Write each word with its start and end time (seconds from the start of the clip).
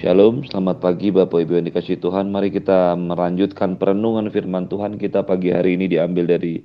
Shalom, 0.00 0.48
selamat 0.48 0.80
pagi 0.80 1.12
Bapak 1.12 1.44
Ibu 1.44 1.60
yang 1.60 1.68
dikasih 1.68 2.00
Tuhan. 2.00 2.32
Mari 2.32 2.48
kita 2.48 2.96
melanjutkan 2.96 3.76
perenungan 3.76 4.32
firman 4.32 4.64
Tuhan 4.64 4.96
kita 4.96 5.28
pagi 5.28 5.52
hari 5.52 5.76
ini 5.76 5.92
diambil 5.92 6.24
dari 6.24 6.56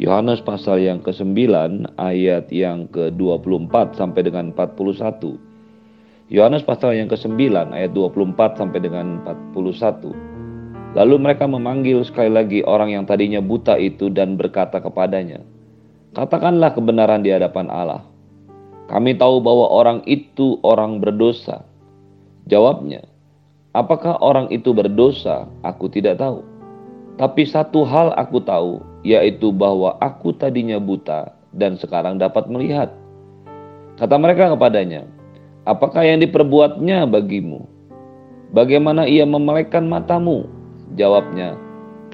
Yohanes 0.00 0.40
pasal 0.40 0.80
yang 0.80 1.04
ke-9 1.04 1.36
ayat 2.00 2.48
yang 2.48 2.88
ke-24 2.88 4.00
sampai 4.00 4.24
dengan 4.24 4.56
41. 4.56 5.36
Yohanes 6.32 6.64
pasal 6.64 6.96
yang 6.96 7.12
ke-9 7.12 7.36
ayat 7.76 7.92
24 7.92 8.24
sampai 8.56 8.80
dengan 8.80 9.20
41. 9.52 10.96
Lalu 10.96 11.16
mereka 11.20 11.44
memanggil 11.44 12.08
sekali 12.08 12.32
lagi 12.32 12.64
orang 12.64 12.96
yang 12.96 13.04
tadinya 13.04 13.44
buta 13.44 13.76
itu 13.76 14.08
dan 14.08 14.40
berkata 14.40 14.80
kepadanya, 14.80 15.44
Katakanlah 16.16 16.72
kebenaran 16.72 17.20
di 17.20 17.36
hadapan 17.36 17.68
Allah. 17.68 18.00
Kami 18.88 19.12
tahu 19.12 19.44
bahwa 19.44 19.68
orang 19.68 20.00
itu 20.08 20.56
orang 20.64 21.04
berdosa 21.04 21.75
Jawabnya, 22.46 23.02
apakah 23.74 24.22
orang 24.22 24.46
itu 24.54 24.70
berdosa? 24.70 25.50
Aku 25.66 25.90
tidak 25.90 26.22
tahu. 26.22 26.46
Tapi 27.18 27.42
satu 27.42 27.82
hal 27.82 28.14
aku 28.14 28.38
tahu, 28.38 28.78
yaitu 29.02 29.50
bahwa 29.50 29.98
aku 29.98 30.30
tadinya 30.30 30.78
buta 30.78 31.34
dan 31.50 31.74
sekarang 31.74 32.22
dapat 32.22 32.46
melihat. 32.46 32.94
Kata 33.98 34.14
mereka 34.14 34.52
kepadanya, 34.54 35.08
apakah 35.66 36.06
yang 36.06 36.22
diperbuatnya 36.22 37.08
bagimu? 37.10 37.66
Bagaimana 38.54 39.10
ia 39.10 39.26
memelekkan 39.26 39.88
matamu? 39.88 40.46
Jawabnya, 40.94 41.58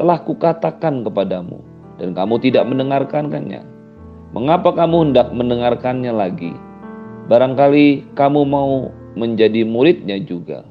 telah 0.01 0.17
kukatakan 0.25 1.05
kepadamu, 1.05 1.61
dan 2.01 2.17
kamu 2.17 2.41
tidak 2.41 2.65
mendengarkannya. 2.65 3.69
Mengapa 4.33 4.73
kamu 4.73 5.13
hendak 5.13 5.29
mendengarkannya 5.37 6.09
lagi? 6.09 6.57
Barangkali 7.29 8.17
kamu 8.17 8.49
mau 8.49 8.89
menjadi 9.19 9.65
muridnya 9.67 10.21
juga. 10.23 10.65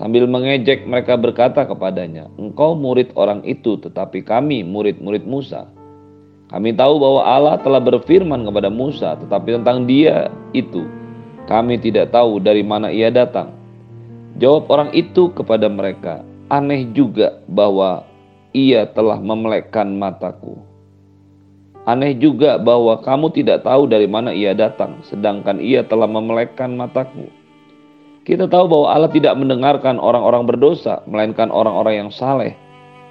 Sambil 0.00 0.24
mengejek 0.24 0.88
mereka 0.88 1.20
berkata 1.20 1.68
kepadanya, 1.68 2.32
Engkau 2.40 2.72
murid 2.72 3.12
orang 3.20 3.44
itu 3.44 3.76
tetapi 3.76 4.24
kami 4.24 4.64
murid-murid 4.64 5.28
Musa. 5.28 5.68
Kami 6.48 6.74
tahu 6.74 6.98
bahwa 6.98 7.22
Allah 7.22 7.56
telah 7.60 7.78
berfirman 7.78 8.42
kepada 8.48 8.72
Musa 8.72 9.14
tetapi 9.20 9.60
tentang 9.60 9.86
dia 9.86 10.32
itu 10.50 10.82
kami 11.50 11.82
tidak 11.82 12.14
tahu 12.14 12.38
dari 12.38 12.62
mana 12.62 12.94
ia 12.94 13.10
datang. 13.10 13.50
Jawab 14.38 14.70
orang 14.70 14.90
itu 14.94 15.34
kepada 15.34 15.66
mereka, 15.66 16.22
aneh 16.46 16.86
juga 16.94 17.42
bahwa 17.50 18.06
ia 18.54 18.86
telah 18.86 19.18
memelekkan 19.18 19.90
mataku. 19.98 20.62
Aneh 21.90 22.14
juga 22.14 22.54
bahwa 22.60 23.02
kamu 23.02 23.34
tidak 23.34 23.66
tahu 23.66 23.90
dari 23.90 24.06
mana 24.06 24.30
ia 24.30 24.54
datang, 24.54 25.02
sedangkan 25.10 25.58
ia 25.58 25.82
telah 25.82 26.06
memelekkan 26.06 26.70
mataku. 26.78 27.26
Kita 28.20 28.44
tahu 28.44 28.68
bahwa 28.68 28.86
Allah 28.92 29.10
tidak 29.10 29.32
mendengarkan 29.40 29.96
orang-orang 29.96 30.44
berdosa, 30.44 31.00
melainkan 31.08 31.48
orang-orang 31.48 32.04
yang 32.04 32.10
saleh 32.12 32.52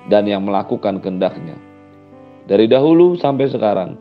dan 0.06 0.30
yang 0.30 0.46
melakukan 0.46 1.02
kehendaknya. 1.02 1.58
Dari 2.46 2.70
dahulu 2.70 3.18
sampai 3.18 3.50
sekarang, 3.50 3.98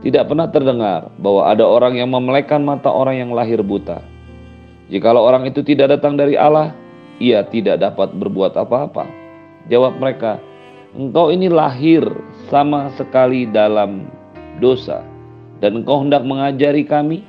tidak 0.00 0.28
pernah 0.28 0.48
terdengar 0.48 1.12
bahwa 1.20 1.48
ada 1.48 1.64
orang 1.64 2.00
yang 2.00 2.08
memelekkan 2.08 2.64
mata 2.64 2.88
orang 2.88 3.20
yang 3.20 3.30
lahir 3.36 3.60
buta. 3.60 4.00
Jikalau 4.88 5.28
orang 5.28 5.44
itu 5.44 5.60
tidak 5.60 5.96
datang 5.96 6.16
dari 6.16 6.40
Allah, 6.40 6.72
ia 7.20 7.44
tidak 7.44 7.80
dapat 7.80 8.16
berbuat 8.16 8.56
apa-apa. 8.56 9.08
Jawab 9.68 10.00
mereka, 10.00 10.40
engkau 10.96 11.28
ini 11.32 11.52
lahir 11.52 12.04
sama 12.48 12.92
sekali 12.96 13.44
dalam 13.48 14.08
dosa, 14.60 15.04
dan 15.60 15.84
engkau 15.84 16.00
hendak 16.00 16.24
mengajari 16.24 16.84
kami? 16.84 17.24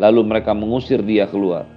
Lalu 0.00 0.26
mereka 0.26 0.56
mengusir 0.56 1.02
dia 1.04 1.28
keluar. 1.28 1.73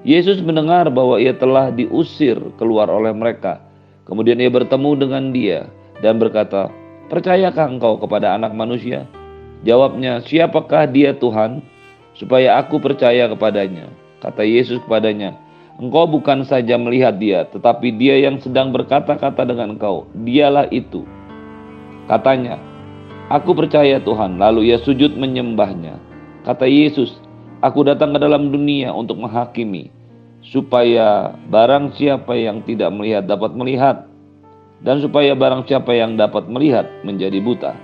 Yesus 0.00 0.40
mendengar 0.40 0.88
bahwa 0.88 1.20
ia 1.20 1.36
telah 1.36 1.68
diusir 1.68 2.40
keluar 2.56 2.88
oleh 2.88 3.12
mereka. 3.12 3.60
Kemudian 4.08 4.40
ia 4.40 4.48
bertemu 4.48 4.90
dengan 4.96 5.24
dia 5.30 5.68
dan 6.00 6.16
berkata, 6.16 6.72
Percayakah 7.12 7.76
engkau 7.76 7.98
kepada 7.98 8.38
anak 8.38 8.54
manusia? 8.54 9.04
Jawabnya, 9.66 10.24
siapakah 10.24 10.88
dia 10.88 11.12
Tuhan? 11.12 11.60
Supaya 12.16 12.56
aku 12.62 12.80
percaya 12.80 13.28
kepadanya. 13.28 13.90
Kata 14.22 14.46
Yesus 14.46 14.80
kepadanya, 14.86 15.36
Engkau 15.80 16.04
bukan 16.04 16.44
saja 16.44 16.76
melihat 16.76 17.16
dia, 17.16 17.48
tetapi 17.48 17.96
dia 17.96 18.20
yang 18.20 18.36
sedang 18.36 18.68
berkata-kata 18.68 19.48
dengan 19.48 19.76
engkau. 19.76 20.04
Dialah 20.12 20.68
itu. 20.68 21.08
Katanya, 22.04 22.60
Aku 23.30 23.54
percaya 23.54 24.02
Tuhan. 24.02 24.42
Lalu 24.42 24.74
ia 24.74 24.78
sujud 24.82 25.14
menyembahnya. 25.14 26.02
Kata 26.42 26.66
Yesus, 26.66 27.19
Aku 27.60 27.84
datang 27.84 28.16
ke 28.16 28.18
dalam 28.24 28.48
dunia 28.48 28.88
untuk 28.96 29.20
menghakimi, 29.20 29.92
supaya 30.40 31.36
barang 31.52 31.92
siapa 31.92 32.32
yang 32.32 32.64
tidak 32.64 32.88
melihat 32.88 33.28
dapat 33.28 33.52
melihat, 33.52 34.08
dan 34.80 35.04
supaya 35.04 35.36
barang 35.36 35.68
siapa 35.68 35.92
yang 35.92 36.16
dapat 36.16 36.48
melihat 36.48 36.88
menjadi 37.04 37.36
buta. 37.36 37.76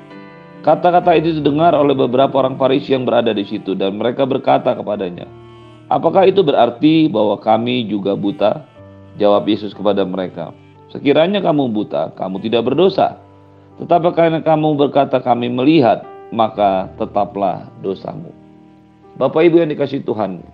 Kata-kata 0.65 1.21
itu 1.21 1.45
didengar 1.45 1.77
oleh 1.77 1.93
beberapa 1.93 2.41
orang 2.41 2.57
Farisi 2.57 2.97
yang 2.97 3.05
berada 3.05 3.37
di 3.37 3.45
situ, 3.45 3.77
dan 3.77 4.01
mereka 4.01 4.25
berkata 4.25 4.73
kepadanya, 4.73 5.29
"Apakah 5.93 6.25
itu 6.25 6.41
berarti 6.41 7.13
bahwa 7.13 7.37
kami 7.37 7.85
juga 7.85 8.17
buta?" 8.17 8.65
Jawab 9.21 9.45
Yesus 9.45 9.77
kepada 9.77 10.09
mereka, 10.09 10.57
"Sekiranya 10.89 11.45
kamu 11.45 11.69
buta, 11.69 12.17
kamu 12.17 12.41
tidak 12.41 12.73
berdosa. 12.73 13.21
Tetapi 13.77 14.09
karena 14.17 14.41
kamu 14.41 14.73
berkata, 14.73 15.21
'Kami 15.21 15.53
melihat', 15.53 16.01
maka 16.33 16.89
tetaplah 16.97 17.69
dosamu." 17.85 18.46
Bapak 19.17 19.49
Ibu 19.49 19.65
yang 19.65 19.73
dikasih 19.73 20.05
Tuhan, 20.05 20.45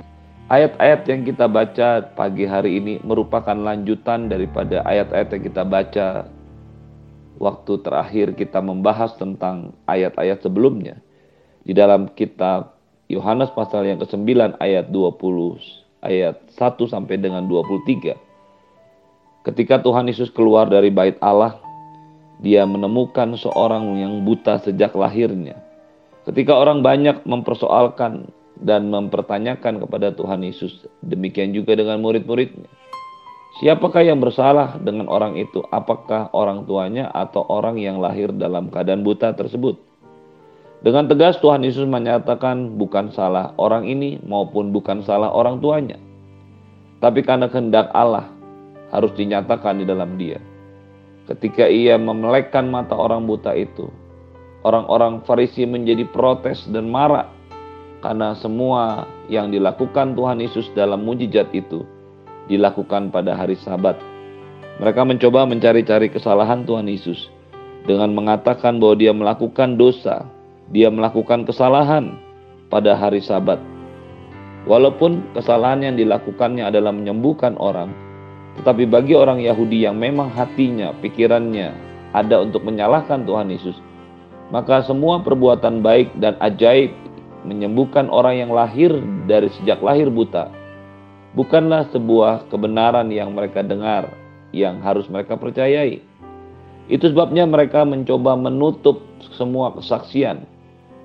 ayat-ayat 0.47 1.03
yang 1.11 1.27
kita 1.27 1.51
baca 1.51 2.15
pagi 2.15 2.47
hari 2.47 2.79
ini 2.79 3.03
merupakan 3.03 3.59
lanjutan 3.59 4.31
daripada 4.31 4.87
ayat-ayat 4.87 5.35
yang 5.35 5.43
kita 5.51 5.63
baca 5.67 6.31
waktu 7.43 7.73
terakhir 7.83 8.39
kita 8.39 8.63
membahas 8.63 9.19
tentang 9.19 9.75
ayat-ayat 9.91 10.47
sebelumnya. 10.47 10.95
Di 11.67 11.75
dalam 11.75 12.07
kitab 12.15 12.79
Yohanes 13.11 13.51
pasal 13.51 13.83
yang 13.83 13.99
ke-9 13.99 14.55
ayat 14.63 14.95
20 14.95 15.19
ayat 16.07 16.39
1 16.55 16.87
sampai 16.87 17.19
dengan 17.19 17.43
23. 17.51 18.15
Ketika 19.43 19.83
Tuhan 19.83 20.07
Yesus 20.07 20.31
keluar 20.31 20.71
dari 20.71 20.95
bait 20.95 21.19
Allah, 21.19 21.59
dia 22.39 22.63
menemukan 22.63 23.35
seorang 23.35 23.99
yang 23.99 24.23
buta 24.23 24.63
sejak 24.63 24.95
lahirnya. 24.95 25.59
Ketika 26.23 26.55
orang 26.55 26.87
banyak 26.87 27.27
mempersoalkan 27.27 28.31
dan 28.63 28.89
mempertanyakan 28.89 29.83
kepada 29.83 30.15
Tuhan 30.15 30.47
Yesus. 30.47 30.87
Demikian 31.03 31.51
juga 31.51 31.75
dengan 31.75 31.99
murid-muridnya. 31.99 32.71
Siapakah 33.61 34.01
yang 34.01 34.23
bersalah 34.23 34.81
dengan 34.81 35.13
orang 35.13 35.37
itu? 35.37 35.61
Apakah 35.69 36.33
orang 36.33 36.65
tuanya 36.65 37.13
atau 37.13 37.45
orang 37.53 37.77
yang 37.77 38.01
lahir 38.01 38.33
dalam 38.33 38.73
keadaan 38.73 39.05
buta 39.05 39.37
tersebut? 39.37 39.77
Dengan 40.83 41.07
tegas 41.07 41.39
Tuhan 41.39 41.63
Yesus 41.63 41.87
menyatakan 41.87 42.75
bukan 42.75 43.13
salah 43.15 43.55
orang 43.61 43.87
ini 43.87 44.19
maupun 44.25 44.75
bukan 44.75 45.05
salah 45.07 45.31
orang 45.31 45.63
tuanya. 45.63 46.01
Tapi 46.99 47.23
karena 47.23 47.47
kehendak 47.47 47.93
Allah 47.95 48.27
harus 48.91 49.15
dinyatakan 49.15 49.79
di 49.79 49.87
dalam 49.87 50.19
dia. 50.19 50.43
Ketika 51.31 51.71
ia 51.71 51.95
memelekkan 52.01 52.67
mata 52.67 52.99
orang 52.99 53.31
buta 53.31 53.55
itu, 53.55 53.87
orang-orang 54.67 55.23
Farisi 55.23 55.63
menjadi 55.69 56.03
protes 56.11 56.67
dan 56.73 56.91
marah 56.91 57.31
karena 58.03 58.35
semua 58.35 59.07
yang 59.31 59.49
dilakukan 59.55 60.19
Tuhan 60.19 60.43
Yesus 60.43 60.69
dalam 60.75 61.07
mujizat 61.07 61.49
itu 61.55 61.87
dilakukan 62.51 63.15
pada 63.15 63.39
hari 63.39 63.55
Sabat. 63.63 63.95
Mereka 64.83 65.07
mencoba 65.07 65.47
mencari-cari 65.47 66.11
kesalahan 66.11 66.67
Tuhan 66.67 66.91
Yesus 66.91 67.31
dengan 67.87 68.11
mengatakan 68.13 68.83
bahwa 68.83 68.99
dia 68.99 69.15
melakukan 69.15 69.79
dosa, 69.79 70.27
dia 70.75 70.91
melakukan 70.91 71.47
kesalahan 71.47 72.19
pada 72.67 72.99
hari 72.99 73.23
Sabat. 73.23 73.63
Walaupun 74.67 75.35
kesalahan 75.35 75.83
yang 75.87 75.95
dilakukannya 75.95 76.67
adalah 76.67 76.91
menyembuhkan 76.91 77.55
orang, 77.59 77.95
tetapi 78.59 78.87
bagi 78.91 79.15
orang 79.15 79.43
Yahudi 79.43 79.87
yang 79.87 79.99
memang 79.99 80.31
hatinya, 80.35 80.95
pikirannya 80.99 81.75
ada 82.15 82.43
untuk 82.43 82.63
menyalahkan 82.67 83.27
Tuhan 83.27 83.51
Yesus, 83.51 83.75
maka 84.55 84.85
semua 84.87 85.19
perbuatan 85.25 85.83
baik 85.83 86.15
dan 86.23 86.39
ajaib 86.39 86.95
menyembuhkan 87.43 88.07
orang 88.11 88.39
yang 88.47 88.51
lahir 88.55 88.91
dari 89.27 89.51
sejak 89.59 89.83
lahir 89.83 90.09
buta 90.09 90.63
bukanlah 91.33 91.89
sebuah 91.93 92.53
kebenaran 92.53 93.09
yang 93.09 93.33
mereka 93.33 93.65
dengar 93.65 94.13
yang 94.53 94.85
harus 94.85 95.09
mereka 95.09 95.37
percayai. 95.41 96.05
Itu 96.93 97.09
sebabnya 97.09 97.49
mereka 97.49 97.89
mencoba 97.89 98.37
menutup 98.37 99.01
semua 99.33 99.73
kesaksian 99.73 100.45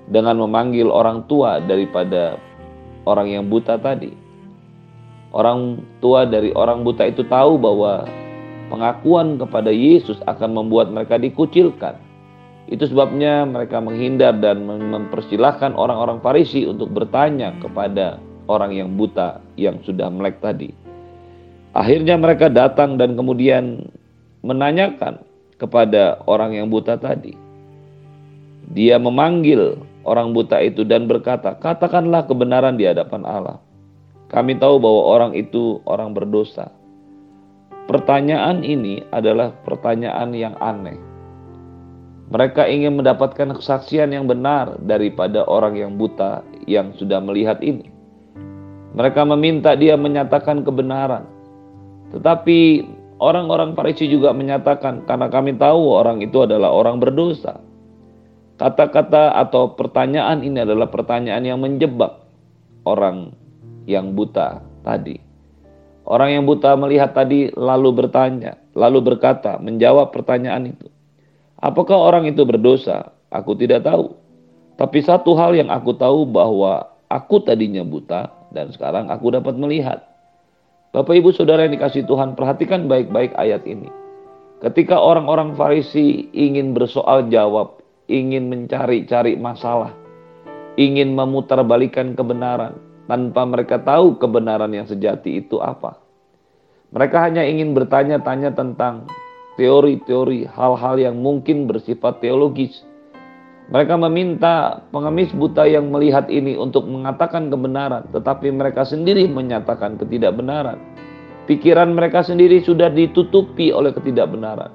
dengan 0.08 0.36
memanggil 0.36 0.92
orang 0.92 1.24
tua 1.24 1.64
daripada 1.64 2.36
orang 3.08 3.32
yang 3.32 3.44
buta 3.48 3.80
tadi. 3.80 4.12
Orang 5.32 5.84
tua 6.00 6.24
dari 6.24 6.52
orang 6.56 6.84
buta 6.84 7.04
itu 7.08 7.24
tahu 7.24 7.60
bahwa 7.60 8.04
pengakuan 8.68 9.36
kepada 9.36 9.72
Yesus 9.72 10.16
akan 10.24 10.56
membuat 10.56 10.92
mereka 10.92 11.20
dikucilkan 11.20 12.00
itu 12.68 12.84
sebabnya 12.84 13.48
mereka 13.48 13.80
menghindar 13.80 14.36
dan 14.36 14.68
mempersilahkan 14.68 15.72
orang-orang 15.72 16.20
Farisi 16.20 16.68
untuk 16.68 16.92
bertanya 16.92 17.56
kepada 17.64 18.20
orang 18.44 18.76
yang 18.76 18.92
buta 18.92 19.40
yang 19.56 19.80
sudah 19.88 20.12
melek 20.12 20.44
tadi. 20.44 20.68
Akhirnya 21.72 22.20
mereka 22.20 22.52
datang 22.52 23.00
dan 23.00 23.16
kemudian 23.16 23.88
menanyakan 24.44 25.24
kepada 25.56 26.20
orang 26.28 26.60
yang 26.60 26.68
buta 26.68 27.00
tadi. 27.00 27.32
Dia 28.68 29.00
memanggil 29.00 29.80
orang 30.04 30.36
buta 30.36 30.60
itu 30.60 30.84
dan 30.84 31.08
berkata, 31.08 31.56
"Katakanlah 31.56 32.28
kebenaran 32.28 32.76
di 32.76 32.84
hadapan 32.84 33.24
Allah. 33.24 33.58
Kami 34.28 34.60
tahu 34.60 34.76
bahwa 34.76 35.02
orang 35.08 35.32
itu 35.32 35.80
orang 35.88 36.12
berdosa." 36.12 36.68
Pertanyaan 37.88 38.60
ini 38.60 39.00
adalah 39.08 39.56
pertanyaan 39.64 40.36
yang 40.36 40.52
aneh. 40.60 41.07
Mereka 42.28 42.68
ingin 42.68 43.00
mendapatkan 43.00 43.56
kesaksian 43.56 44.12
yang 44.12 44.28
benar 44.28 44.76
daripada 44.84 45.48
orang 45.48 45.80
yang 45.80 45.96
buta 45.96 46.44
yang 46.68 46.92
sudah 47.00 47.24
melihat 47.24 47.56
ini. 47.64 47.88
Mereka 48.92 49.24
meminta 49.24 49.72
dia 49.72 49.96
menyatakan 49.96 50.60
kebenaran. 50.60 51.24
Tetapi 52.12 52.84
orang-orang 53.16 53.72
Farisi 53.72 54.12
juga 54.12 54.36
menyatakan 54.36 55.08
karena 55.08 55.32
kami 55.32 55.56
tahu 55.56 55.88
orang 55.88 56.20
itu 56.20 56.44
adalah 56.44 56.68
orang 56.68 57.00
berdosa. 57.00 57.64
Kata-kata 58.60 59.38
atau 59.38 59.72
pertanyaan 59.72 60.44
ini 60.44 60.66
adalah 60.66 60.90
pertanyaan 60.90 61.46
yang 61.46 61.62
menjebak 61.64 62.28
orang 62.84 63.32
yang 63.88 64.12
buta 64.12 64.60
tadi. 64.84 65.16
Orang 66.08 66.32
yang 66.32 66.44
buta 66.44 66.76
melihat 66.76 67.16
tadi 67.16 67.52
lalu 67.56 68.04
bertanya, 68.04 68.56
lalu 68.76 69.12
berkata, 69.14 69.60
menjawab 69.60 70.12
pertanyaan 70.12 70.72
itu. 70.72 70.88
Apakah 71.58 71.98
orang 71.98 72.30
itu 72.30 72.46
berdosa? 72.46 73.10
Aku 73.34 73.58
tidak 73.58 73.82
tahu. 73.82 74.14
Tapi 74.78 75.02
satu 75.02 75.34
hal 75.34 75.58
yang 75.58 75.74
aku 75.74 75.90
tahu 75.98 76.22
bahwa 76.22 76.86
aku 77.10 77.42
tadinya 77.42 77.82
buta 77.82 78.30
dan 78.54 78.70
sekarang 78.70 79.10
aku 79.10 79.34
dapat 79.34 79.58
melihat. 79.58 80.06
Bapak 80.94 81.18
Ibu 81.18 81.34
Saudara 81.34 81.66
yang 81.66 81.74
dikasih 81.74 82.06
Tuhan, 82.06 82.38
perhatikan 82.38 82.86
baik-baik 82.86 83.34
ayat 83.36 83.66
ini. 83.66 83.90
Ketika 84.62 84.96
orang-orang 84.96 85.58
Farisi 85.58 86.30
ingin 86.32 86.72
bersoal 86.72 87.28
jawab, 87.28 87.82
ingin 88.08 88.48
mencari-cari 88.48 89.36
masalah, 89.36 89.92
ingin 90.80 91.12
memutarbalikan 91.12 92.16
kebenaran 92.16 92.78
tanpa 93.10 93.42
mereka 93.44 93.82
tahu 93.82 94.16
kebenaran 94.16 94.70
yang 94.72 94.86
sejati 94.86 95.44
itu 95.44 95.60
apa. 95.60 95.98
Mereka 96.94 97.18
hanya 97.20 97.44
ingin 97.44 97.76
bertanya-tanya 97.76 98.56
tentang 98.56 99.04
teori-teori 99.58 100.46
hal-hal 100.46 100.94
yang 100.96 101.18
mungkin 101.18 101.66
bersifat 101.66 102.22
teologis. 102.22 102.86
Mereka 103.68 104.00
meminta 104.00 104.80
pengemis 104.94 105.28
buta 105.36 105.68
yang 105.68 105.92
melihat 105.92 106.30
ini 106.32 106.56
untuk 106.56 106.88
mengatakan 106.88 107.52
kebenaran, 107.52 108.08
tetapi 108.16 108.48
mereka 108.48 108.86
sendiri 108.86 109.28
menyatakan 109.28 110.00
ketidakbenaran. 110.00 110.80
Pikiran 111.44 111.92
mereka 111.92 112.24
sendiri 112.24 112.64
sudah 112.64 112.88
ditutupi 112.88 113.68
oleh 113.68 113.92
ketidakbenaran. 113.92 114.72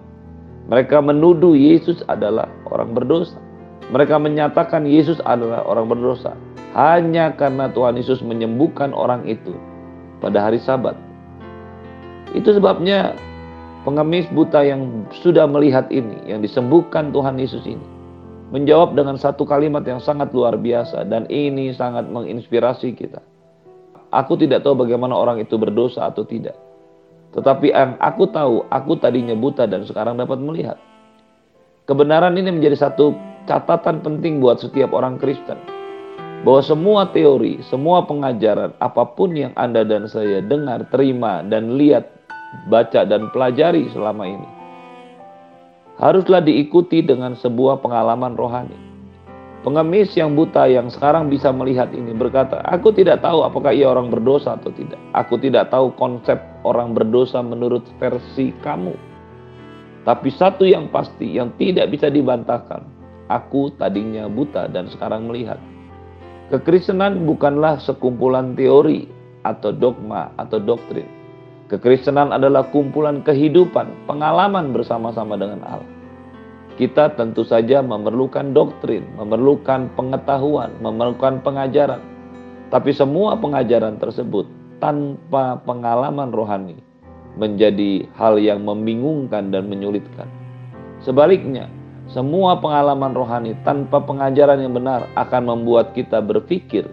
Mereka 0.69 1.01
menuduh 1.01 1.57
Yesus 1.57 2.06
adalah 2.06 2.45
orang 2.69 2.94
berdosa. 2.94 3.41
Mereka 3.89 4.21
menyatakan 4.21 4.86
Yesus 4.86 5.18
adalah 5.25 5.65
orang 5.65 5.89
berdosa 5.89 6.38
hanya 6.74 7.33
karena 7.38 7.69
Tuhan 7.69 7.97
Yesus 7.97 8.25
menyembuhkan 8.25 8.91
orang 8.94 9.25
itu 9.29 9.53
pada 10.19 10.50
hari 10.50 10.57
Sabat. 10.62 10.97
Itu 12.33 12.50
sebabnya 12.57 13.13
pengemis 13.83 14.27
buta 14.31 14.63
yang 14.63 15.07
sudah 15.24 15.47
melihat 15.47 15.88
ini, 15.91 16.24
yang 16.27 16.39
disembuhkan 16.39 17.12
Tuhan 17.12 17.35
Yesus 17.39 17.63
ini, 17.68 17.83
menjawab 18.56 18.95
dengan 18.95 19.19
satu 19.19 19.44
kalimat 19.44 19.83
yang 19.83 20.00
sangat 20.00 20.31
luar 20.31 20.56
biasa 20.56 21.03
dan 21.07 21.27
ini 21.27 21.75
sangat 21.75 22.07
menginspirasi 22.07 22.95
kita. 22.95 23.19
Aku 24.13 24.39
tidak 24.39 24.63
tahu 24.63 24.77
bagaimana 24.88 25.18
orang 25.18 25.41
itu 25.44 25.59
berdosa 25.59 26.07
atau 26.07 26.24
tidak. 26.24 26.56
Tetapi 27.33 27.74
yang 27.74 27.97
aku 27.97 28.30
tahu, 28.30 28.62
aku 28.69 28.94
tadinya 29.01 29.33
buta 29.33 29.65
dan 29.65 29.83
sekarang 29.89 30.21
dapat 30.21 30.38
melihat. 30.38 30.77
Kebenaran 31.89 32.38
ini 32.38 32.53
menjadi 32.53 32.88
satu 32.88 33.18
catatan 33.50 34.06
penting 34.06 34.39
buat 34.39 34.62
setiap 34.62 34.94
orang 34.94 35.19
Kristen. 35.19 35.57
Bahwa 36.45 36.62
semua 36.62 37.07
teori, 37.09 37.63
semua 37.65 38.06
pengajaran, 38.06 38.75
apa 38.77 39.03
pun 39.18 39.33
yang 39.33 39.56
Anda 39.57 39.81
dan 39.88 40.06
saya 40.06 40.44
dengar, 40.44 40.86
terima, 40.91 41.41
dan 41.41 41.79
lihat 41.79 42.22
baca 42.67 43.03
dan 43.03 43.29
pelajari 43.33 43.89
selama 43.91 44.23
ini. 44.29 44.50
Haruslah 46.01 46.41
diikuti 46.41 47.05
dengan 47.05 47.38
sebuah 47.38 47.81
pengalaman 47.85 48.33
rohani. 48.33 48.77
Pengemis 49.63 50.11
yang 50.19 50.35
buta 50.35 50.67
yang 50.67 50.91
sekarang 50.91 51.31
bisa 51.31 51.47
melihat 51.55 51.88
ini 51.95 52.11
berkata, 52.11 52.59
Aku 52.67 52.91
tidak 52.91 53.23
tahu 53.23 53.47
apakah 53.47 53.71
ia 53.71 53.88
orang 53.88 54.11
berdosa 54.11 54.59
atau 54.59 54.75
tidak. 54.75 55.00
Aku 55.15 55.39
tidak 55.39 55.71
tahu 55.71 55.95
konsep 55.95 56.35
orang 56.67 56.91
berdosa 56.91 57.39
menurut 57.39 57.85
versi 57.95 58.51
kamu. 58.59 58.91
Tapi 60.03 60.29
satu 60.35 60.67
yang 60.67 60.91
pasti 60.91 61.39
yang 61.39 61.55
tidak 61.55 61.95
bisa 61.95 62.11
dibantahkan. 62.11 62.83
Aku 63.31 63.71
tadinya 63.79 64.27
buta 64.27 64.67
dan 64.67 64.91
sekarang 64.91 65.31
melihat. 65.31 65.61
Kekristenan 66.51 67.23
bukanlah 67.23 67.79
sekumpulan 67.79 68.51
teori 68.59 69.07
atau 69.47 69.71
dogma 69.71 70.35
atau 70.35 70.59
doktrin 70.59 71.07
Kekristenan 71.73 72.29
adalah 72.29 72.69
kumpulan 72.69 73.25
kehidupan, 73.25 74.05
pengalaman 74.05 74.77
bersama-sama 74.77 75.33
dengan 75.33 75.65
Allah. 75.65 75.89
Kita 76.77 77.17
tentu 77.17 77.41
saja 77.41 77.81
memerlukan 77.81 78.53
doktrin, 78.53 79.01
memerlukan 79.17 79.89
pengetahuan, 79.97 80.69
memerlukan 80.85 81.41
pengajaran. 81.41 81.97
Tapi 82.69 82.93
semua 82.93 83.41
pengajaran 83.41 83.97
tersebut 83.97 84.45
tanpa 84.77 85.57
pengalaman 85.65 86.29
rohani 86.29 86.77
menjadi 87.41 88.05
hal 88.21 88.37
yang 88.37 88.61
membingungkan 88.61 89.49
dan 89.49 89.65
menyulitkan. 89.65 90.29
Sebaliknya, 91.01 91.73
semua 92.05 92.61
pengalaman 92.61 93.17
rohani 93.17 93.57
tanpa 93.65 93.97
pengajaran 93.97 94.61
yang 94.61 94.77
benar 94.77 95.09
akan 95.17 95.57
membuat 95.57 95.97
kita 95.97 96.21
berpikir 96.21 96.85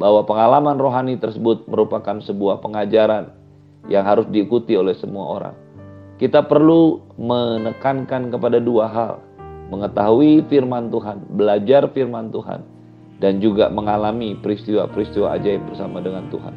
bahwa 0.00 0.24
pengalaman 0.24 0.80
rohani 0.80 1.20
tersebut 1.20 1.68
merupakan 1.68 2.16
sebuah 2.24 2.64
pengajaran 2.64 3.41
yang 3.90 4.06
harus 4.06 4.26
diikuti 4.30 4.78
oleh 4.78 4.94
semua 4.94 5.40
orang. 5.40 5.56
Kita 6.20 6.46
perlu 6.46 7.02
menekankan 7.18 8.30
kepada 8.30 8.62
dua 8.62 8.86
hal, 8.86 9.12
mengetahui 9.74 10.46
firman 10.46 10.92
Tuhan, 10.92 11.18
belajar 11.34 11.90
firman 11.90 12.30
Tuhan, 12.30 12.62
dan 13.18 13.42
juga 13.42 13.70
mengalami 13.70 14.38
peristiwa-peristiwa 14.38 15.34
ajaib 15.38 15.66
bersama 15.66 15.98
dengan 15.98 16.30
Tuhan. 16.30 16.54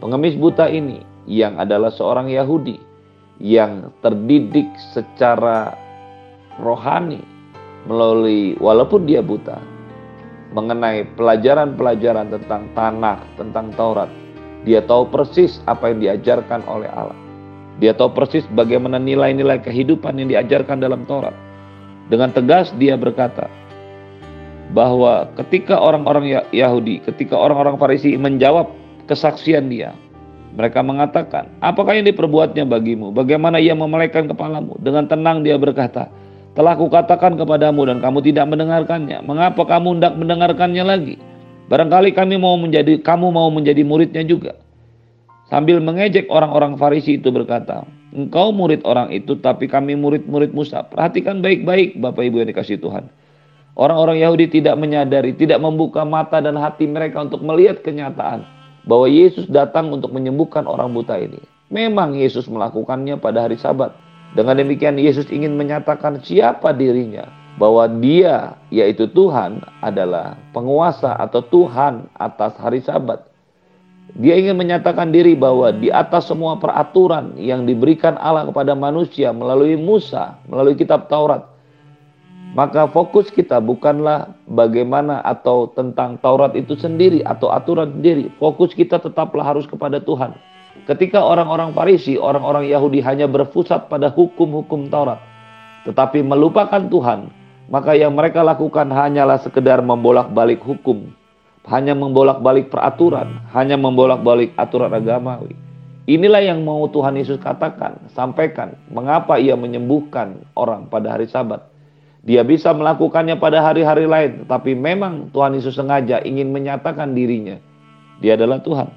Pengemis 0.00 0.36
buta 0.40 0.68
ini 0.68 1.04
yang 1.28 1.56
adalah 1.60 1.92
seorang 1.92 2.28
Yahudi 2.32 2.76
yang 3.40 3.92
terdidik 4.04 4.68
secara 4.92 5.74
rohani 6.60 7.20
melalui 7.84 8.56
walaupun 8.62 9.04
dia 9.04 9.20
buta 9.20 9.58
mengenai 10.54 11.02
pelajaran-pelajaran 11.18 12.30
tentang 12.30 12.62
tanah, 12.78 13.18
tentang 13.34 13.74
Taurat, 13.74 14.10
dia 14.64 14.80
tahu 14.80 15.12
persis 15.12 15.60
apa 15.68 15.92
yang 15.92 16.00
diajarkan 16.00 16.64
oleh 16.64 16.88
Allah. 16.88 17.16
Dia 17.78 17.92
tahu 17.92 18.16
persis 18.16 18.48
bagaimana 18.56 18.96
nilai-nilai 18.96 19.60
kehidupan 19.60 20.16
yang 20.16 20.28
diajarkan 20.32 20.80
dalam 20.80 21.04
Taurat. 21.04 21.36
Dengan 22.08 22.32
tegas 22.32 22.72
dia 22.80 22.96
berkata 22.96 23.48
bahwa 24.72 25.28
ketika 25.44 25.76
orang-orang 25.76 26.40
ya-, 26.40 26.46
Yahudi, 26.52 27.04
ketika 27.04 27.36
orang-orang 27.36 27.76
Farisi 27.76 28.16
menjawab 28.16 28.72
kesaksian 29.04 29.68
dia, 29.68 29.92
mereka 30.54 30.80
mengatakan, 30.86 31.50
apakah 31.58 31.98
yang 31.98 32.06
diperbuatnya 32.06 32.64
bagimu? 32.64 33.10
Bagaimana 33.10 33.58
ia 33.58 33.74
memelekkan 33.74 34.30
kepalamu? 34.30 34.78
Dengan 34.78 35.10
tenang 35.10 35.42
dia 35.42 35.58
berkata, 35.58 36.08
telah 36.54 36.78
kukatakan 36.78 37.34
kepadamu 37.34 37.90
dan 37.90 37.98
kamu 37.98 38.22
tidak 38.22 38.46
mendengarkannya. 38.46 39.18
Mengapa 39.26 39.66
kamu 39.66 39.98
hendak 39.98 40.14
mendengarkannya 40.14 40.84
lagi? 40.86 41.16
Barangkali 41.64 42.12
kami 42.12 42.36
mau 42.36 42.60
menjadi 42.60 43.00
kamu 43.00 43.32
mau 43.32 43.48
menjadi 43.48 43.80
muridnya 43.80 44.20
juga. 44.20 44.52
Sambil 45.48 45.80
mengejek 45.80 46.28
orang-orang 46.28 46.76
Farisi 46.76 47.16
itu 47.16 47.32
berkata, 47.32 47.88
Engkau 48.14 48.54
murid 48.54 48.84
orang 48.86 49.10
itu 49.10 49.34
tapi 49.40 49.66
kami 49.66 49.96
murid-murid 49.98 50.54
Musa. 50.54 50.86
Perhatikan 50.86 51.42
baik-baik 51.42 51.98
Bapak 51.98 52.22
Ibu 52.30 52.44
yang 52.44 52.50
dikasih 52.52 52.78
Tuhan. 52.78 53.10
Orang-orang 53.74 54.22
Yahudi 54.22 54.54
tidak 54.54 54.78
menyadari, 54.78 55.34
tidak 55.34 55.58
membuka 55.58 56.06
mata 56.06 56.38
dan 56.38 56.54
hati 56.54 56.86
mereka 56.86 57.26
untuk 57.26 57.42
melihat 57.42 57.82
kenyataan 57.82 58.46
bahwa 58.86 59.10
Yesus 59.10 59.50
datang 59.50 59.90
untuk 59.90 60.14
menyembuhkan 60.14 60.62
orang 60.68 60.94
buta 60.94 61.18
ini. 61.18 61.42
Memang 61.74 62.14
Yesus 62.14 62.46
melakukannya 62.46 63.18
pada 63.18 63.50
hari 63.50 63.58
Sabat. 63.58 63.90
Dengan 64.38 64.62
demikian 64.62 64.94
Yesus 64.94 65.26
ingin 65.30 65.58
menyatakan 65.58 66.22
siapa 66.22 66.70
dirinya 66.70 67.26
bahwa 67.54 67.86
dia 68.02 68.58
yaitu 68.74 69.06
Tuhan 69.06 69.62
adalah 69.78 70.34
penguasa 70.50 71.14
atau 71.14 71.42
Tuhan 71.42 72.10
atas 72.18 72.58
hari 72.58 72.82
Sabat. 72.82 73.30
Dia 74.14 74.38
ingin 74.38 74.54
menyatakan 74.54 75.10
diri 75.10 75.34
bahwa 75.34 75.74
di 75.74 75.90
atas 75.90 76.30
semua 76.30 76.54
peraturan 76.60 77.34
yang 77.34 77.66
diberikan 77.66 78.14
Allah 78.20 78.46
kepada 78.46 78.76
manusia 78.76 79.34
melalui 79.34 79.74
Musa, 79.74 80.38
melalui 80.46 80.78
kitab 80.78 81.10
Taurat. 81.10 81.50
Maka 82.54 82.86
fokus 82.86 83.34
kita 83.34 83.58
bukanlah 83.58 84.30
bagaimana 84.46 85.18
atau 85.26 85.66
tentang 85.74 86.14
Taurat 86.22 86.54
itu 86.54 86.78
sendiri 86.78 87.26
atau 87.26 87.50
aturan 87.50 87.98
sendiri. 87.98 88.30
Fokus 88.38 88.70
kita 88.70 89.02
tetaplah 89.02 89.42
harus 89.42 89.66
kepada 89.66 89.98
Tuhan. 89.98 90.38
Ketika 90.86 91.18
orang-orang 91.18 91.74
Farisi, 91.74 92.14
orang-orang 92.14 92.70
Yahudi 92.70 93.02
hanya 93.02 93.26
berpusat 93.26 93.90
pada 93.90 94.06
hukum-hukum 94.14 94.86
Taurat, 94.86 95.18
tetapi 95.82 96.22
melupakan 96.22 96.86
Tuhan, 96.86 97.34
maka 97.68 97.96
yang 97.96 98.12
mereka 98.12 98.44
lakukan 98.44 98.88
hanyalah 98.92 99.40
sekedar 99.40 99.80
membolak-balik 99.80 100.60
hukum, 100.60 101.12
hanya 101.64 101.96
membolak-balik 101.96 102.68
peraturan, 102.68 103.40
hanya 103.56 103.80
membolak-balik 103.80 104.52
aturan 104.60 104.92
agamawi. 104.92 105.56
Inilah 106.04 106.44
yang 106.44 106.60
mau 106.60 106.84
Tuhan 106.84 107.16
Yesus 107.16 107.40
katakan, 107.40 107.96
sampaikan, 108.12 108.76
mengapa 108.92 109.40
ia 109.40 109.56
menyembuhkan 109.56 110.44
orang 110.52 110.84
pada 110.92 111.16
hari 111.16 111.24
sabat. 111.24 111.64
Dia 112.24 112.44
bisa 112.44 112.72
melakukannya 112.76 113.40
pada 113.40 113.64
hari-hari 113.64 114.04
lain, 114.04 114.44
tetapi 114.44 114.76
memang 114.76 115.32
Tuhan 115.32 115.56
Yesus 115.56 115.76
sengaja 115.76 116.20
ingin 116.24 116.52
menyatakan 116.52 117.16
dirinya. 117.16 117.56
Dia 118.20 118.36
adalah 118.36 118.60
Tuhan. 118.60 118.88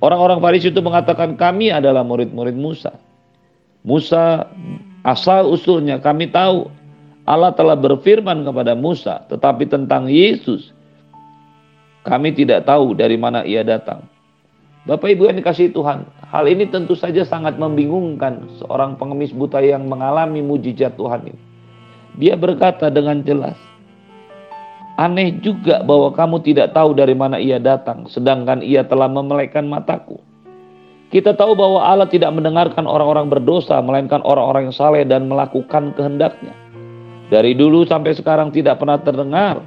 Orang-orang 0.00 0.40
Farisi 0.40 0.72
itu 0.72 0.80
mengatakan 0.80 1.36
kami 1.36 1.74
adalah 1.74 2.06
murid-murid 2.06 2.56
Musa. 2.56 2.94
Musa 3.84 4.48
asal 5.04 5.50
usulnya 5.50 6.00
kami 6.00 6.30
tahu 6.32 6.72
Allah 7.30 7.54
telah 7.54 7.78
berfirman 7.78 8.42
kepada 8.42 8.74
Musa, 8.74 9.22
tetapi 9.30 9.70
tentang 9.70 10.10
Yesus 10.10 10.74
kami 12.02 12.34
tidak 12.34 12.66
tahu 12.66 12.98
dari 12.98 13.14
mana 13.14 13.46
ia 13.46 13.62
datang. 13.62 14.02
Bapak 14.82 15.14
Ibu 15.14 15.30
yang 15.30 15.38
dikasih 15.38 15.70
Tuhan, 15.70 16.10
hal 16.26 16.44
ini 16.50 16.66
tentu 16.66 16.98
saja 16.98 17.22
sangat 17.22 17.54
membingungkan 17.54 18.50
seorang 18.58 18.98
pengemis 18.98 19.30
buta 19.30 19.62
yang 19.62 19.86
mengalami 19.86 20.42
mujizat 20.42 20.98
Tuhan 20.98 21.30
ini. 21.30 21.42
Dia 22.18 22.34
berkata 22.34 22.90
dengan 22.90 23.22
jelas, 23.22 23.54
Aneh 24.98 25.38
juga 25.38 25.86
bahwa 25.86 26.10
kamu 26.10 26.42
tidak 26.42 26.74
tahu 26.74 26.98
dari 26.98 27.14
mana 27.14 27.38
ia 27.38 27.62
datang, 27.62 28.10
sedangkan 28.10 28.58
ia 28.58 28.82
telah 28.82 29.06
memelekkan 29.06 29.70
mataku. 29.70 30.18
Kita 31.14 31.38
tahu 31.38 31.54
bahwa 31.54 31.78
Allah 31.86 32.10
tidak 32.10 32.34
mendengarkan 32.34 32.90
orang-orang 32.90 33.30
berdosa, 33.30 33.78
melainkan 33.78 34.18
orang-orang 34.26 34.66
yang 34.66 34.76
saleh 34.76 35.06
dan 35.06 35.30
melakukan 35.30 35.94
kehendaknya. 35.94 36.56
Dari 37.30 37.54
dulu 37.54 37.86
sampai 37.86 38.18
sekarang 38.18 38.50
tidak 38.50 38.82
pernah 38.82 38.98
terdengar 38.98 39.62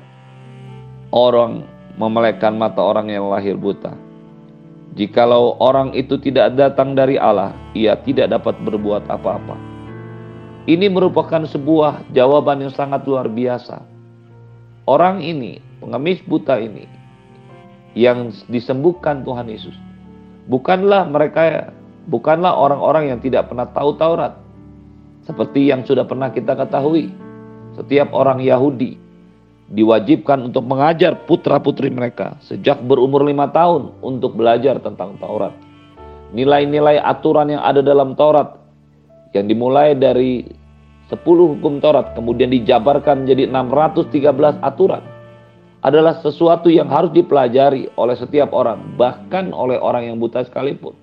orang 1.16 1.64
memelekkan 1.96 2.60
mata 2.60 2.84
orang 2.84 3.08
yang 3.08 3.32
lahir 3.32 3.56
buta. 3.56 3.96
Jikalau 4.94 5.58
orang 5.58 5.96
itu 5.98 6.20
tidak 6.22 6.54
datang 6.54 6.94
dari 6.94 7.18
Allah, 7.18 7.56
ia 7.74 7.98
tidak 7.98 8.30
dapat 8.30 8.60
berbuat 8.62 9.10
apa-apa. 9.10 9.58
Ini 10.70 10.92
merupakan 10.92 11.44
sebuah 11.50 12.14
jawaban 12.14 12.68
yang 12.68 12.74
sangat 12.76 13.08
luar 13.10 13.26
biasa. 13.26 13.82
Orang 14.86 15.24
ini, 15.24 15.64
pengemis 15.82 16.22
buta 16.28 16.60
ini, 16.60 16.86
yang 17.98 18.30
disembuhkan 18.52 19.24
Tuhan 19.26 19.50
Yesus, 19.50 19.74
bukanlah 20.52 21.08
mereka, 21.10 21.72
bukanlah 22.12 22.54
orang-orang 22.54 23.16
yang 23.16 23.20
tidak 23.24 23.50
pernah 23.50 23.66
tahu 23.72 23.96
Taurat, 23.98 24.36
seperti 25.26 25.72
yang 25.72 25.88
sudah 25.88 26.04
pernah 26.06 26.30
kita 26.30 26.54
ketahui. 26.54 27.23
Setiap 27.74 28.14
orang 28.14 28.38
Yahudi 28.42 28.98
diwajibkan 29.74 30.52
untuk 30.52 30.68
mengajar 30.70 31.26
putra-putri 31.26 31.90
mereka 31.90 32.38
sejak 32.46 32.84
berumur 32.86 33.26
lima 33.26 33.50
tahun 33.50 33.98
untuk 34.06 34.38
belajar 34.38 34.78
tentang 34.78 35.18
Taurat. 35.18 35.56
Nilai-nilai 36.34 37.02
aturan 37.02 37.50
yang 37.50 37.64
ada 37.66 37.82
dalam 37.82 38.14
Taurat 38.14 38.58
yang 39.34 39.50
dimulai 39.50 39.98
dari 39.98 40.46
10 41.10 41.18
hukum 41.26 41.82
Taurat 41.82 42.14
kemudian 42.14 42.54
dijabarkan 42.54 43.26
menjadi 43.26 43.50
613 43.50 44.62
aturan 44.62 45.04
adalah 45.84 46.16
sesuatu 46.24 46.72
yang 46.72 46.88
harus 46.88 47.12
dipelajari 47.12 47.92
oleh 48.00 48.16
setiap 48.16 48.56
orang, 48.56 48.96
bahkan 48.96 49.52
oleh 49.52 49.76
orang 49.76 50.08
yang 50.08 50.16
buta 50.16 50.48
sekalipun. 50.48 50.96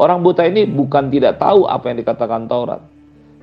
Orang 0.00 0.26
buta 0.26 0.42
ini 0.48 0.66
bukan 0.66 1.12
tidak 1.14 1.38
tahu 1.38 1.70
apa 1.70 1.92
yang 1.92 2.02
dikatakan 2.02 2.50
Taurat, 2.50 2.82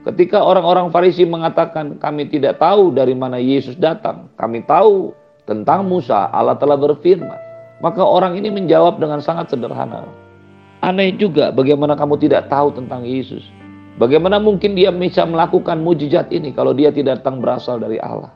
Ketika 0.08 0.40
orang-orang 0.40 0.88
Farisi 0.88 1.28
mengatakan 1.28 2.00
kami 2.00 2.32
tidak 2.32 2.64
tahu 2.64 2.96
dari 2.96 3.12
mana 3.12 3.36
Yesus 3.36 3.76
datang, 3.76 4.32
kami 4.40 4.64
tahu 4.64 5.12
tentang 5.44 5.84
Musa, 5.84 6.32
Allah 6.32 6.56
telah 6.56 6.80
berfirman. 6.80 7.36
Maka 7.84 8.08
orang 8.08 8.40
ini 8.40 8.48
menjawab 8.48 9.04
dengan 9.04 9.20
sangat 9.20 9.52
sederhana. 9.52 10.08
Aneh 10.80 11.12
juga 11.20 11.52
bagaimana 11.52 12.00
kamu 12.00 12.24
tidak 12.24 12.48
tahu 12.48 12.72
tentang 12.72 13.04
Yesus. 13.04 13.44
Bagaimana 14.00 14.40
mungkin 14.40 14.80
dia 14.80 14.96
bisa 14.96 15.28
melakukan 15.28 15.84
mujizat 15.84 16.32
ini 16.32 16.56
kalau 16.56 16.72
dia 16.72 16.88
tidak 16.88 17.20
datang 17.20 17.44
berasal 17.44 17.76
dari 17.76 18.00
Allah. 18.00 18.32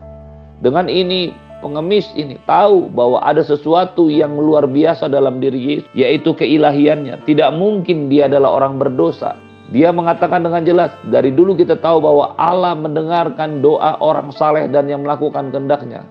Dengan 0.60 0.92
ini 0.92 1.32
pengemis 1.64 2.12
ini 2.20 2.36
tahu 2.44 2.92
bahwa 2.92 3.24
ada 3.24 3.48
sesuatu 3.48 4.12
yang 4.12 4.36
luar 4.36 4.68
biasa 4.68 5.08
dalam 5.08 5.40
diri 5.40 5.80
Yesus, 5.80 5.88
yaitu 5.96 6.36
keilahiannya. 6.36 7.24
Tidak 7.24 7.50
mungkin 7.56 8.12
dia 8.12 8.28
adalah 8.28 8.60
orang 8.60 8.76
berdosa. 8.76 9.40
Dia 9.72 9.96
mengatakan 9.96 10.44
dengan 10.44 10.68
jelas, 10.68 10.92
dari 11.08 11.32
dulu 11.32 11.56
kita 11.56 11.80
tahu 11.80 12.04
bahwa 12.04 12.36
Allah 12.36 12.76
mendengarkan 12.76 13.64
doa 13.64 13.96
orang 14.04 14.28
saleh 14.36 14.68
dan 14.68 14.92
yang 14.92 15.08
melakukan 15.08 15.48
kehendaknya. 15.48 16.04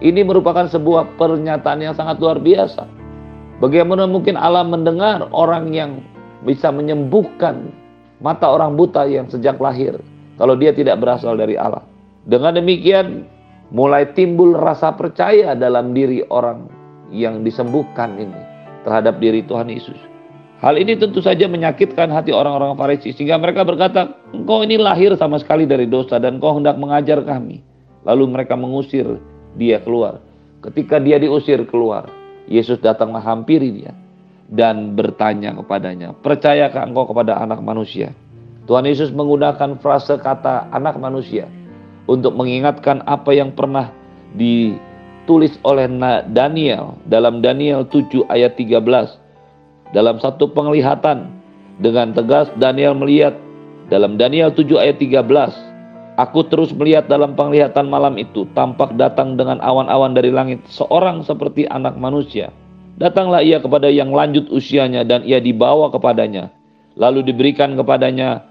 Ini 0.00 0.24
merupakan 0.24 0.64
sebuah 0.64 1.20
pernyataan 1.20 1.84
yang 1.84 1.92
sangat 1.92 2.16
luar 2.18 2.40
biasa. 2.40 2.88
Bagaimana 3.60 4.08
mungkin 4.08 4.34
Allah 4.34 4.64
mendengar 4.64 5.28
orang 5.30 5.70
yang 5.76 6.00
bisa 6.42 6.72
menyembuhkan 6.72 7.70
mata 8.18 8.50
orang 8.50 8.74
buta 8.74 9.06
yang 9.06 9.30
sejak 9.30 9.60
lahir 9.62 10.00
kalau 10.40 10.58
dia 10.58 10.74
tidak 10.74 10.98
berasal 10.98 11.36
dari 11.38 11.54
Allah. 11.54 11.84
Dengan 12.26 12.58
demikian 12.58 13.28
mulai 13.70 14.10
timbul 14.16 14.56
rasa 14.58 14.90
percaya 14.96 15.54
dalam 15.54 15.92
diri 15.94 16.24
orang 16.32 16.66
yang 17.12 17.44
disembuhkan 17.46 18.16
ini 18.18 18.40
terhadap 18.82 19.20
diri 19.22 19.44
Tuhan 19.46 19.70
Yesus. 19.70 20.11
Hal 20.62 20.78
ini 20.78 20.94
tentu 20.94 21.18
saja 21.18 21.50
menyakitkan 21.50 22.06
hati 22.14 22.30
orang-orang 22.30 22.78
Farisi 22.78 23.10
sehingga 23.10 23.34
mereka 23.34 23.66
berkata, 23.66 24.14
"Engkau 24.30 24.62
ini 24.62 24.78
lahir 24.78 25.10
sama 25.18 25.42
sekali 25.42 25.66
dari 25.66 25.90
dosa 25.90 26.22
dan 26.22 26.38
kau 26.38 26.54
hendak 26.54 26.78
mengajar 26.78 27.18
kami." 27.26 27.66
Lalu 28.06 28.30
mereka 28.30 28.54
mengusir 28.54 29.18
dia 29.58 29.82
keluar. 29.82 30.22
Ketika 30.62 31.02
dia 31.02 31.18
diusir 31.18 31.66
keluar, 31.66 32.06
Yesus 32.46 32.78
datang 32.78 33.10
menghampiri 33.10 33.74
dia 33.74 33.90
dan 34.54 34.94
bertanya 34.94 35.50
kepadanya, 35.58 36.14
"Percayakah 36.22 36.86
engkau 36.86 37.10
kepada 37.10 37.42
anak 37.42 37.58
manusia?" 37.58 38.14
Tuhan 38.70 38.86
Yesus 38.86 39.10
menggunakan 39.10 39.82
frase 39.82 40.14
kata 40.22 40.70
anak 40.70 40.94
manusia 41.02 41.50
untuk 42.06 42.38
mengingatkan 42.38 43.02
apa 43.10 43.34
yang 43.34 43.50
pernah 43.50 43.90
ditulis 44.38 45.58
oleh 45.66 45.90
Daniel 46.30 46.94
dalam 47.10 47.42
Daniel 47.42 47.82
7 47.90 48.22
ayat 48.30 48.54
13 48.54 49.21
dalam 49.92 50.18
satu 50.18 50.48
penglihatan 50.50 51.28
dengan 51.80 52.12
tegas 52.16 52.48
Daniel 52.60 52.96
melihat 52.96 53.36
dalam 53.88 54.16
Daniel 54.16 54.52
7 54.52 54.68
ayat 54.80 54.96
13 55.00 55.72
Aku 56.20 56.44
terus 56.44 56.76
melihat 56.76 57.08
dalam 57.08 57.32
penglihatan 57.32 57.88
malam 57.88 58.20
itu 58.20 58.44
tampak 58.52 58.92
datang 59.00 59.40
dengan 59.40 59.56
awan-awan 59.64 60.12
dari 60.12 60.28
langit 60.28 60.60
seorang 60.68 61.24
seperti 61.24 61.64
anak 61.72 61.96
manusia. 61.96 62.52
Datanglah 63.00 63.40
ia 63.40 63.56
kepada 63.64 63.88
yang 63.88 64.12
lanjut 64.12 64.44
usianya 64.52 65.08
dan 65.08 65.24
ia 65.24 65.40
dibawa 65.40 65.88
kepadanya. 65.88 66.52
Lalu 67.00 67.32
diberikan 67.32 67.72
kepadanya 67.80 68.44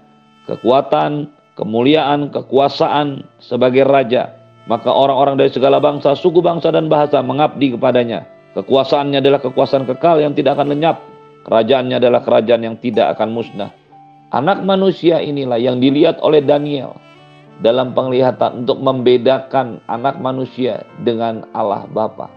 kekuatan, 0.50 1.30
kemuliaan, 1.54 2.34
kekuasaan 2.34 3.30
sebagai 3.38 3.86
raja. 3.86 4.34
Maka 4.66 4.90
orang-orang 4.90 5.38
dari 5.38 5.54
segala 5.54 5.78
bangsa, 5.78 6.18
suku 6.18 6.42
bangsa 6.42 6.74
dan 6.74 6.90
bahasa 6.90 7.22
mengabdi 7.22 7.78
kepadanya. 7.78 8.26
Kekuasaannya 8.58 9.22
adalah 9.22 9.38
kekuasaan 9.38 9.86
kekal 9.86 10.18
yang 10.18 10.34
tidak 10.34 10.58
akan 10.58 10.74
lenyap 10.74 11.11
Kerajaannya 11.42 11.98
adalah 11.98 12.22
kerajaan 12.22 12.62
yang 12.62 12.76
tidak 12.78 13.18
akan 13.18 13.34
musnah. 13.34 13.74
Anak 14.32 14.64
manusia 14.64 15.20
inilah 15.20 15.58
yang 15.58 15.82
dilihat 15.82 16.22
oleh 16.22 16.40
Daniel 16.40 16.96
dalam 17.60 17.92
penglihatan 17.92 18.64
untuk 18.64 18.80
membedakan 18.80 19.82
anak 19.90 20.16
manusia 20.22 20.86
dengan 21.02 21.44
Allah 21.52 21.84
Bapa. 21.90 22.30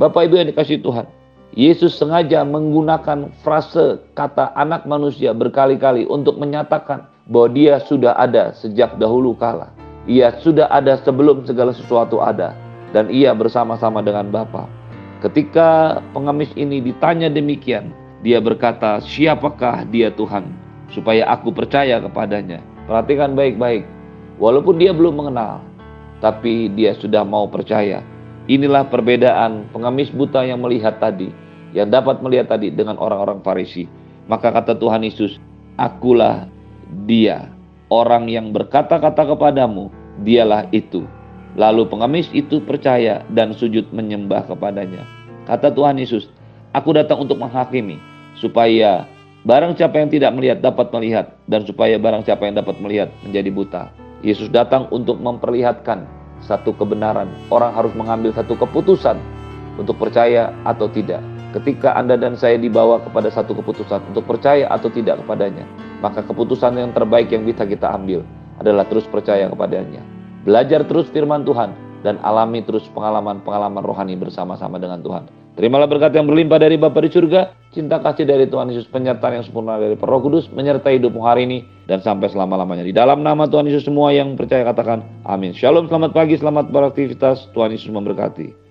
Bapak 0.00 0.30
Ibu 0.30 0.40
yang 0.40 0.48
dikasih 0.48 0.80
Tuhan, 0.80 1.04
Yesus 1.52 1.92
sengaja 2.00 2.40
menggunakan 2.48 3.28
frase 3.44 4.00
kata 4.16 4.56
anak 4.56 4.88
manusia 4.88 5.36
berkali-kali 5.36 6.08
untuk 6.08 6.40
menyatakan 6.40 7.04
bahwa 7.28 7.52
dia 7.52 7.76
sudah 7.84 8.16
ada 8.16 8.56
sejak 8.56 8.96
dahulu 8.96 9.36
kala. 9.36 9.68
Ia 10.08 10.34
sudah 10.40 10.66
ada 10.72 10.96
sebelum 11.04 11.44
segala 11.44 11.76
sesuatu 11.76 12.24
ada 12.24 12.56
dan 12.96 13.12
ia 13.12 13.36
bersama-sama 13.36 14.00
dengan 14.00 14.32
Bapa. 14.32 14.64
Ketika 15.20 16.00
pengemis 16.16 16.50
ini 16.58 16.82
ditanya 16.82 17.30
demikian, 17.30 17.94
dia 18.22 18.38
berkata, 18.38 19.02
"Siapakah 19.02 19.86
dia 19.90 20.14
Tuhan?" 20.14 20.62
supaya 20.92 21.24
aku 21.32 21.50
percaya 21.50 21.98
kepadanya. 21.98 22.60
Perhatikan 22.84 23.32
baik-baik. 23.32 23.88
Walaupun 24.36 24.76
dia 24.76 24.92
belum 24.92 25.24
mengenal, 25.24 25.64
tapi 26.20 26.68
dia 26.72 26.94
sudah 26.94 27.24
mau 27.24 27.48
percaya. 27.48 28.04
Inilah 28.46 28.86
perbedaan 28.86 29.70
pengemis 29.72 30.12
buta 30.12 30.44
yang 30.44 30.60
melihat 30.60 31.00
tadi, 31.00 31.32
yang 31.72 31.88
dapat 31.88 32.20
melihat 32.20 32.52
tadi 32.52 32.68
dengan 32.68 33.00
orang-orang 33.00 33.40
Farisi. 33.40 33.88
Maka 34.28 34.52
kata 34.52 34.76
Tuhan 34.76 35.02
Yesus, 35.02 35.38
"Akulah 35.78 36.46
dia, 37.06 37.50
orang 37.88 38.28
yang 38.28 38.50
berkata-kata 38.50 39.34
kepadamu, 39.34 39.88
dialah 40.22 40.68
itu." 40.70 41.06
Lalu 41.52 41.84
pengemis 41.84 42.32
itu 42.32 42.64
percaya 42.64 43.22
dan 43.28 43.52
sujud 43.52 43.92
menyembah 43.92 44.48
kepadanya. 44.48 45.04
Kata 45.44 45.68
Tuhan 45.70 46.00
Yesus, 46.00 46.26
"Aku 46.72 46.96
datang 46.96 47.22
untuk 47.22 47.38
menghakimi, 47.38 48.00
supaya 48.36 49.06
Barang 49.42 49.74
siapa 49.74 49.98
yang 49.98 50.06
tidak 50.06 50.30
melihat 50.38 50.62
dapat 50.62 50.94
melihat 50.94 51.34
dan 51.50 51.66
supaya 51.66 51.98
barang 51.98 52.22
siapa 52.22 52.46
yang 52.46 52.62
dapat 52.62 52.78
melihat 52.78 53.10
menjadi 53.26 53.50
buta. 53.50 53.82
Yesus 54.22 54.46
datang 54.46 54.86
untuk 54.94 55.18
memperlihatkan 55.18 56.06
satu 56.46 56.70
kebenaran. 56.78 57.26
Orang 57.50 57.74
harus 57.74 57.90
mengambil 57.98 58.30
satu 58.30 58.54
keputusan 58.54 59.18
untuk 59.82 59.98
percaya 59.98 60.54
atau 60.62 60.86
tidak. 60.86 61.18
Ketika 61.58 61.98
Anda 61.98 62.14
dan 62.14 62.38
saya 62.38 62.54
dibawa 62.54 63.02
kepada 63.02 63.34
satu 63.34 63.58
keputusan 63.58 64.14
untuk 64.14 64.22
percaya 64.30 64.70
atau 64.70 64.86
tidak 64.94 65.18
kepadanya, 65.26 65.66
maka 65.98 66.22
keputusan 66.22 66.78
yang 66.78 66.94
terbaik 66.94 67.34
yang 67.34 67.42
bisa 67.42 67.66
kita 67.66 67.90
ambil 67.98 68.22
adalah 68.62 68.86
terus 68.86 69.10
percaya 69.10 69.50
kepadanya. 69.50 70.06
Belajar 70.46 70.86
terus 70.86 71.10
firman 71.10 71.42
Tuhan 71.42 71.74
dan 72.06 72.22
alami 72.22 72.62
terus 72.62 72.86
pengalaman-pengalaman 72.94 73.82
rohani 73.82 74.14
bersama-sama 74.14 74.78
dengan 74.78 75.02
Tuhan. 75.02 75.26
Terimalah 75.58 75.90
berkat 75.90 76.14
yang 76.14 76.30
berlimpah 76.30 76.62
dari 76.62 76.78
Bapa 76.78 77.02
di 77.02 77.10
surga, 77.10 77.61
cinta 77.72 77.98
kasih 77.98 78.28
dari 78.28 78.46
Tuhan 78.46 78.68
Yesus, 78.68 78.86
penyertaan 78.86 79.40
yang 79.40 79.44
sempurna 79.48 79.80
dari 79.80 79.96
Roh 79.96 80.20
Kudus, 80.20 80.46
menyertai 80.52 81.00
hidupmu 81.00 81.24
hari 81.24 81.48
ini 81.48 81.58
dan 81.88 82.04
sampai 82.04 82.28
selama-lamanya. 82.28 82.84
Di 82.84 82.92
dalam 82.92 83.24
nama 83.24 83.48
Tuhan 83.48 83.66
Yesus 83.66 83.88
semua 83.88 84.12
yang 84.12 84.36
percaya 84.36 84.62
katakan 84.62 85.02
amin. 85.24 85.56
Shalom, 85.56 85.88
selamat 85.88 86.12
pagi, 86.12 86.36
selamat 86.36 86.68
beraktivitas. 86.68 87.50
Tuhan 87.56 87.72
Yesus 87.72 87.88
memberkati. 87.88 88.61